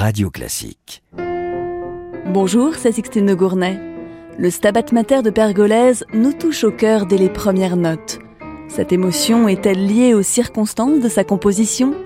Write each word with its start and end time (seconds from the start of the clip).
Radio 0.00 0.30
Classique. 0.30 1.02
Bonjour, 2.26 2.76
c'est 2.76 2.92
Sixtine 2.92 3.34
Gournay. 3.34 3.80
Le 4.38 4.48
Stabat 4.48 4.92
Mater 4.92 5.22
de 5.22 5.30
Pergolèse 5.30 6.04
nous 6.14 6.32
touche 6.32 6.62
au 6.62 6.70
cœur 6.70 7.04
dès 7.06 7.18
les 7.18 7.28
premières 7.28 7.76
notes. 7.76 8.20
Cette 8.68 8.92
émotion 8.92 9.48
est-elle 9.48 9.84
liée 9.84 10.14
aux 10.14 10.22
circonstances 10.22 11.00
de 11.00 11.08
sa 11.08 11.24
composition? 11.24 11.96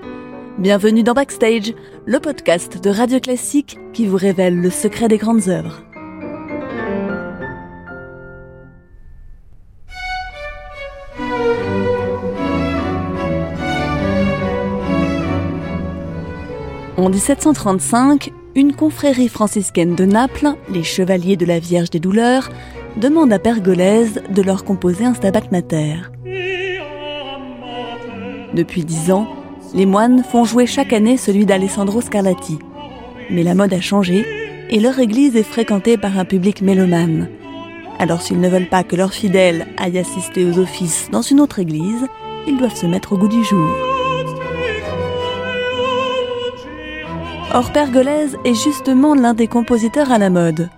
Bienvenue 0.57 1.03
dans 1.03 1.13
Backstage, 1.13 1.75
le 2.07 2.19
podcast 2.19 2.83
de 2.83 2.89
Radio 2.89 3.19
Classique 3.19 3.77
qui 3.93 4.07
vous 4.07 4.17
révèle 4.17 4.59
le 4.59 4.71
secret 4.71 5.07
des 5.07 5.19
grandes 5.19 5.47
œuvres. 5.47 5.83
En 17.03 17.09
1735, 17.09 18.31
une 18.55 18.73
confrérie 18.73 19.27
franciscaine 19.27 19.93
de 19.93 20.05
Naples, 20.05 20.53
les 20.69 20.83
Chevaliers 20.83 21.35
de 21.35 21.45
la 21.45 21.59
Vierge 21.59 21.89
des 21.89 21.99
Douleurs, 21.99 22.49
demande 22.95 23.33
à 23.33 23.39
Pergolèse 23.39 24.21
de 24.29 24.41
leur 24.41 24.63
composer 24.63 25.03
un 25.03 25.13
stabat 25.13 25.41
mater. 25.51 25.95
Depuis 28.53 28.85
dix 28.85 29.11
ans, 29.11 29.27
les 29.73 29.85
moines 29.85 30.23
font 30.23 30.45
jouer 30.45 30.65
chaque 30.65 30.93
année 30.93 31.17
celui 31.17 31.45
d'Alessandro 31.45 31.99
Scarlatti. 31.99 32.57
Mais 33.29 33.43
la 33.43 33.53
mode 33.53 33.73
a 33.73 33.81
changé 33.81 34.25
et 34.69 34.79
leur 34.79 34.97
église 34.97 35.35
est 35.35 35.43
fréquentée 35.43 35.97
par 35.97 36.17
un 36.17 36.23
public 36.23 36.61
mélomane. 36.61 37.27
Alors 37.99 38.21
s'ils 38.21 38.39
ne 38.39 38.47
veulent 38.47 38.69
pas 38.69 38.85
que 38.85 38.95
leurs 38.95 39.13
fidèles 39.13 39.67
aillent 39.75 39.99
assister 39.99 40.45
aux 40.45 40.57
offices 40.57 41.09
dans 41.11 41.21
une 41.21 41.41
autre 41.41 41.59
église, 41.59 42.07
ils 42.47 42.55
doivent 42.55 42.77
se 42.77 42.85
mettre 42.85 43.11
au 43.11 43.17
goût 43.17 43.27
du 43.27 43.43
jour. 43.43 43.92
Or 47.53 47.71
Pergolèse 47.71 48.35
est 48.45 48.55
justement 48.55 49.13
l'un 49.13 49.35
des 49.35 49.45
compositeurs 49.45 50.11
à 50.11 50.17
la 50.17 50.31
mode. 50.31 50.69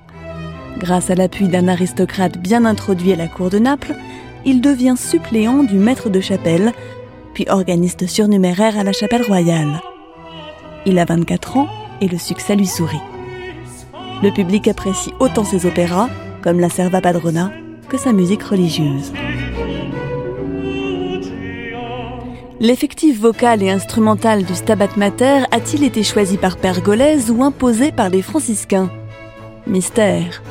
Grâce 0.78 1.10
à 1.10 1.16
l'appui 1.16 1.48
d'un 1.48 1.70
aristocrate 1.70 2.38
bien 2.38 2.66
introduit 2.66 3.14
à 3.14 3.16
la 3.16 3.30
cour 3.30 3.50
de 3.50 3.60
Naples, 3.60 3.96
il 4.44 4.60
devient 4.60 4.96
suppléant 4.98 5.64
du 5.64 5.76
maître 5.76 6.10
de 6.10 6.20
chapelle, 6.20 6.74
puis 7.34 7.46
organiste 7.48 8.08
surnuméraire 8.08 8.78
à 8.78 8.84
la 8.84 8.92
chapelle 8.92 9.24
royale. 9.24 9.80
Il 10.86 11.00
a 11.00 11.06
24 11.06 11.56
ans 11.56 11.70
et 12.02 12.10
le 12.10 12.18
succès 12.18 12.58
lui 12.58 12.68
sourit. 12.68 13.02
Le 14.22 14.32
public 14.32 14.68
apprécie 14.68 15.14
autant 15.22 15.46
ses 15.46 15.66
opéras, 15.66 16.10
comme 16.42 16.60
la 16.60 16.70
Serva 16.70 17.00
Padrona, 17.00 17.52
que 17.88 17.98
sa 17.98 18.12
musique 18.12 18.44
religieuse. 18.44 19.14
L'effectif 22.62 23.20
vocal 23.20 23.62
et 23.62 23.70
instrumental 23.70 24.46
du 24.46 24.56
Stabat 24.56 24.96
Mater 24.96 25.44
a-t-il 25.52 25.84
été 25.84 26.04
choisi 26.04 26.38
par 26.38 26.56
Pergolèse 26.56 27.30
ou 27.30 27.44
imposé 27.44 27.92
par 27.92 28.10
les 28.10 28.22
franciscains? 28.22 28.90
Mystère. 29.68 30.42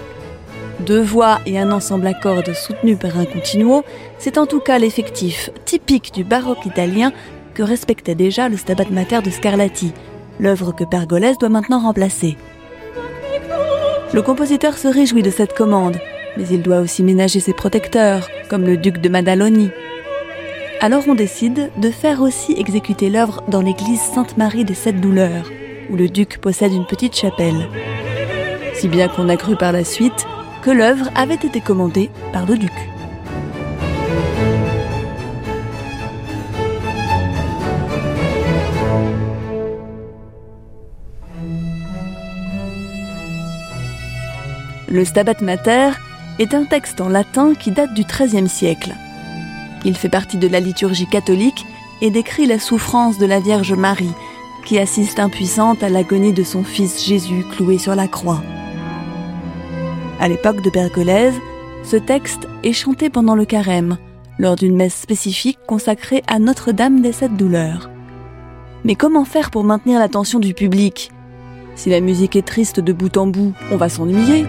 Deux 0.81 1.01
voix 1.01 1.41
et 1.47 1.59
un 1.59 1.73
ensemble 1.73 2.07
à 2.07 2.13
cordes 2.13 2.53
soutenus 2.53 2.99
par 2.99 3.19
un 3.19 3.25
continuo, 3.25 3.85
c'est 4.19 4.37
en 4.37 4.45
tout 4.45 4.61
cas 4.61 4.79
l'effectif 4.79 5.49
typique 5.65 6.13
du 6.13 6.25
baroque 6.25 6.67
italien 6.67 7.11
que 7.55 7.63
respectait 7.63 8.15
déjà 8.15 8.51
le 8.51 8.59
Stabat 8.59 8.91
Mater 8.91 9.23
de 9.23 9.31
Scarlatti, 9.31 9.95
l'œuvre 10.39 10.73
que 10.73 10.85
Pergolèse 10.85 11.39
doit 11.39 11.49
maintenant 11.49 11.79
remplacer. 11.79 12.37
Le 14.13 14.21
compositeur 14.21 14.77
se 14.77 14.89
réjouit 14.89 15.23
de 15.23 15.31
cette 15.31 15.55
commande, 15.55 15.97
mais 16.37 16.47
il 16.51 16.61
doit 16.61 16.81
aussi 16.81 17.03
ménager 17.03 17.41
ses 17.41 17.55
protecteurs, 17.55 18.29
comme 18.51 18.65
le 18.65 18.77
duc 18.77 18.99
de 18.99 19.09
Madaloni, 19.09 19.71
alors 20.81 21.05
on 21.09 21.15
décide 21.15 21.71
de 21.77 21.91
faire 21.91 22.21
aussi 22.21 22.53
exécuter 22.53 23.11
l'œuvre 23.11 23.43
dans 23.49 23.61
l'église 23.61 24.01
Sainte-Marie 24.01 24.65
des 24.65 24.75
Sept 24.75 25.01
Douleurs, 25.01 25.51
où 25.91 25.97
le 25.97 26.09
duc 26.09 26.39
possède 26.39 26.73
une 26.73 26.87
petite 26.87 27.17
chapelle. 27.17 27.69
Si 28.75 28.89
bien 28.89 29.09
qu'on 29.09 29.29
a 29.29 29.37
cru 29.37 29.57
par 29.57 29.73
la 29.73 29.85
suite 29.85 30.27
que 30.63 30.71
l'œuvre 30.71 31.11
avait 31.15 31.35
été 31.35 31.61
commandée 31.61 32.11
par 32.33 32.47
le 32.47 32.57
duc. 32.57 32.73
Le 44.89 45.05
Stabat 45.05 45.41
Mater 45.41 45.91
est 46.39 46.55
un 46.55 46.65
texte 46.65 47.01
en 47.01 47.09
latin 47.09 47.55
qui 47.55 47.71
date 47.71 47.95
du 47.95 48.05
XIIIe 48.05 48.49
siècle. 48.49 48.95
Il 49.85 49.97
fait 49.97 50.09
partie 50.09 50.39
de 50.39 50.49
la 50.49 50.61
liturgie 50.61 51.07
catholique 51.07 51.67
et 52.01 52.11
décrit 52.11 52.47
la 52.47 52.59
souffrance 52.59 53.19
de 53.19 53.27
la 53.27 53.41
Vierge 53.41 53.73
Marie, 53.73 54.13
qui 54.65 54.79
assiste 54.79 55.21
impuissante 55.21 55.83
à 55.83 55.89
l'agonie 55.89 56.33
de 56.33 56.43
son 56.43 56.65
fils 56.65 57.05
Jésus 57.05 57.45
cloué 57.57 57.79
sur 57.79 57.95
la 57.95 58.09
croix. 58.09 58.43
À 60.21 60.29
l'époque 60.29 60.63
de 60.63 60.71
Pergolèse, 60.71 61.35
ce 61.83 61.97
texte 61.97 62.49
est 62.63 62.73
chanté 62.73 63.11
pendant 63.11 63.35
le 63.35 63.45
carême, 63.45 63.99
lors 64.39 64.57
d'une 64.57 64.75
messe 64.75 64.95
spécifique 64.95 65.59
consacrée 65.67 66.23
à 66.27 66.39
Notre-Dame 66.39 67.03
des 67.03 67.13
Sept 67.13 67.37
Douleurs. 67.37 67.91
Mais 68.85 68.95
comment 68.95 69.25
faire 69.25 69.51
pour 69.51 69.65
maintenir 69.65 69.99
l'attention 69.99 70.39
du 70.41 70.55
public? 70.55 71.11
Si 71.75 71.91
la 71.91 72.01
musique 72.01 72.37
est 72.37 72.47
triste 72.47 72.81
de 72.81 72.93
bout 72.93 73.17
en 73.17 73.27
bout, 73.27 73.53
on 73.71 73.77
va 73.77 73.89
s'ennuyer. 73.89 74.47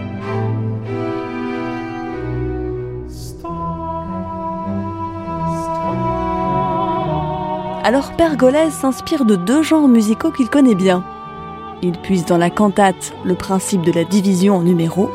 Alors 7.86 8.10
Pergolèse 8.16 8.72
s'inspire 8.72 9.24
de 9.24 9.36
deux 9.36 9.62
genres 9.62 9.86
musicaux 9.86 10.32
qu'il 10.32 10.48
connaît 10.48 10.74
bien. 10.74 11.04
Il 11.82 11.92
puise 11.92 12.24
dans 12.24 12.36
la 12.36 12.50
cantate 12.50 13.12
le 13.24 13.36
principe 13.36 13.82
de 13.82 13.92
la 13.92 14.02
division 14.02 14.56
en 14.56 14.62
numéros. 14.62 15.08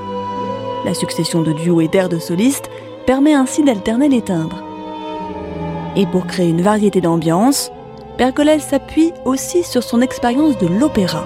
La 0.85 0.93
succession 0.93 1.41
de 1.41 1.51
duos 1.51 1.81
et 1.81 1.89
d'airs 1.89 2.07
de 2.07 2.17
solistes 2.17 2.69
permet 3.05 3.33
ainsi 3.33 3.61
d'alterner 3.61 4.07
les 4.07 4.21
timbres. 4.21 4.63
Et 5.97 6.05
pour 6.05 6.25
créer 6.27 6.47
une 6.47 6.61
variété 6.61 7.01
d'ambiance, 7.01 7.73
Pergolèse 8.17 8.63
s'appuie 8.63 9.11
aussi 9.25 9.63
sur 9.63 9.83
son 9.83 9.99
expérience 9.99 10.57
de 10.57 10.67
l'opéra. 10.67 11.25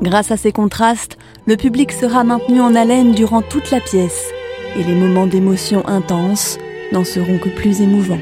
Grâce 0.00 0.30
à 0.30 0.38
ces 0.38 0.52
contrastes, 0.52 1.18
le 1.44 1.58
public 1.58 1.92
sera 1.92 2.24
maintenu 2.24 2.62
en 2.62 2.74
haleine 2.74 3.12
durant 3.12 3.42
toute 3.42 3.70
la 3.70 3.80
pièce 3.80 4.32
et 4.76 4.82
les 4.82 4.94
moments 4.94 5.26
d'émotion 5.26 5.86
intense 5.86 6.58
n'en 6.92 7.04
seront 7.04 7.38
que 7.38 7.48
plus 7.48 7.80
émouvants. 7.80 8.18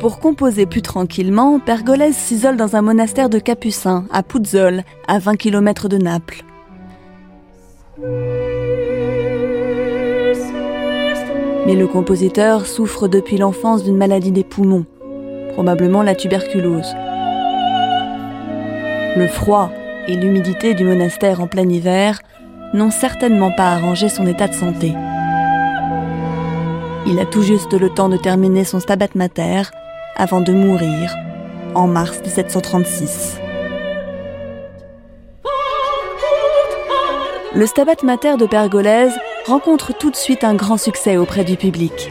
Pour 0.00 0.18
composer 0.18 0.66
plus 0.66 0.82
tranquillement, 0.82 1.58
Pergolèse 1.58 2.14
s'isole 2.14 2.58
dans 2.58 2.76
un 2.76 2.82
monastère 2.82 3.30
de 3.30 3.38
Capucins, 3.38 4.04
à 4.12 4.22
Puzzol, 4.22 4.82
à 5.08 5.18
20 5.18 5.36
km 5.36 5.88
de 5.88 5.96
Naples. 5.96 6.44
Mais 11.66 11.74
le 11.76 11.86
compositeur 11.86 12.66
souffre 12.66 13.06
depuis 13.06 13.38
l'enfance 13.38 13.84
d'une 13.84 13.96
maladie 13.96 14.32
des 14.32 14.42
poumons, 14.42 14.84
probablement 15.52 16.02
la 16.02 16.16
tuberculose. 16.16 16.92
Le 19.16 19.28
froid 19.28 19.70
et 20.08 20.16
l'humidité 20.16 20.74
du 20.74 20.84
monastère 20.84 21.40
en 21.40 21.46
plein 21.46 21.68
hiver 21.68 22.18
n'ont 22.72 22.90
certainement 22.90 23.52
pas 23.52 23.72
arrangé 23.72 24.08
son 24.08 24.26
état 24.26 24.48
de 24.48 24.54
santé. 24.54 24.92
Il 27.06 27.20
a 27.20 27.26
tout 27.26 27.42
juste 27.42 27.72
le 27.74 27.90
temps 27.90 28.08
de 28.08 28.16
terminer 28.16 28.64
son 28.64 28.80
stabat 28.80 29.08
mater 29.14 29.62
avant 30.16 30.40
de 30.40 30.52
mourir 30.52 31.14
en 31.74 31.86
mars 31.86 32.20
1736. 32.22 33.43
Le 37.56 37.66
Stabat 37.66 38.02
Mater 38.02 38.36
de 38.36 38.46
Pergolèse 38.46 39.12
rencontre 39.46 39.96
tout 39.96 40.10
de 40.10 40.16
suite 40.16 40.42
un 40.42 40.54
grand 40.54 40.76
succès 40.76 41.16
auprès 41.16 41.44
du 41.44 41.56
public. 41.56 42.10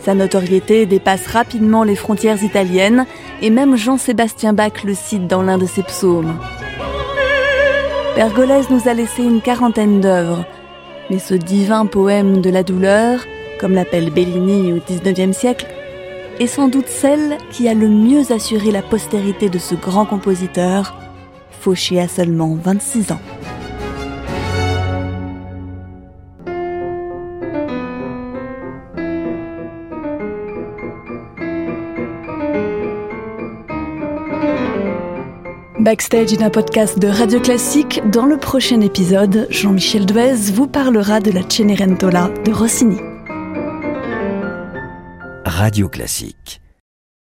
Sa 0.00 0.14
notoriété 0.14 0.86
dépasse 0.86 1.26
rapidement 1.26 1.84
les 1.84 1.94
frontières 1.94 2.42
italiennes 2.42 3.04
et 3.42 3.50
même 3.50 3.76
Jean-Sébastien 3.76 4.54
Bach 4.54 4.82
le 4.84 4.94
cite 4.94 5.26
dans 5.26 5.42
l'un 5.42 5.58
de 5.58 5.66
ses 5.66 5.82
psaumes. 5.82 6.38
Pergolèse 8.14 8.70
nous 8.70 8.88
a 8.88 8.94
laissé 8.94 9.22
une 9.22 9.42
quarantaine 9.42 10.00
d'œuvres, 10.00 10.46
mais 11.10 11.18
ce 11.18 11.34
divin 11.34 11.84
poème 11.84 12.40
de 12.40 12.48
la 12.48 12.62
douleur, 12.62 13.20
comme 13.60 13.74
l'appelle 13.74 14.10
Bellini 14.10 14.72
au 14.72 14.78
XIXe 14.78 15.36
siècle, 15.36 15.66
est 16.40 16.46
sans 16.46 16.68
doute 16.68 16.88
celle 16.88 17.36
qui 17.50 17.68
a 17.68 17.74
le 17.74 17.88
mieux 17.88 18.32
assuré 18.32 18.70
la 18.70 18.82
postérité 18.82 19.50
de 19.50 19.58
ce 19.58 19.74
grand 19.74 20.06
compositeur, 20.06 20.94
fauché 21.60 22.00
à 22.00 22.08
seulement 22.08 22.56
26 22.62 23.12
ans. 23.12 23.20
Backstage 35.84 36.32
est 36.32 36.42
un 36.42 36.48
podcast 36.48 36.98
de 36.98 37.08
Radio 37.08 37.38
Classique. 37.40 38.00
Dans 38.10 38.24
le 38.24 38.38
prochain 38.38 38.80
épisode, 38.80 39.46
Jean-Michel 39.50 40.06
Duez 40.06 40.50
vous 40.54 40.66
parlera 40.66 41.20
de 41.20 41.30
la 41.30 41.42
Cenerentola 41.46 42.30
de 42.46 42.52
Rossini. 42.52 42.96
Radio 45.44 45.90
Classique 45.90 46.63